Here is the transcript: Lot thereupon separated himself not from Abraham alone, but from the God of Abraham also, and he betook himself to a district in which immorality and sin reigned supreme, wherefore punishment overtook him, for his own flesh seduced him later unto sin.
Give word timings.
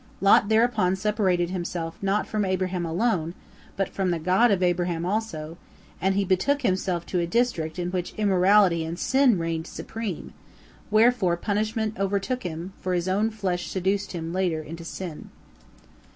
Lot 0.19 0.49
thereupon 0.49 0.95
separated 0.95 1.51
himself 1.51 2.01
not 2.01 2.25
from 2.25 2.43
Abraham 2.43 2.87
alone, 2.87 3.35
but 3.77 3.87
from 3.89 4.09
the 4.09 4.17
God 4.17 4.49
of 4.49 4.63
Abraham 4.63 5.05
also, 5.05 5.59
and 6.01 6.15
he 6.15 6.25
betook 6.25 6.63
himself 6.63 7.05
to 7.05 7.19
a 7.19 7.27
district 7.27 7.77
in 7.77 7.91
which 7.91 8.15
immorality 8.17 8.83
and 8.83 8.97
sin 8.97 9.37
reigned 9.37 9.67
supreme, 9.67 10.33
wherefore 10.89 11.37
punishment 11.37 11.99
overtook 11.99 12.41
him, 12.41 12.73
for 12.81 12.95
his 12.95 13.07
own 13.07 13.29
flesh 13.29 13.67
seduced 13.69 14.13
him 14.13 14.33
later 14.33 14.65
unto 14.67 14.83
sin. 14.83 15.29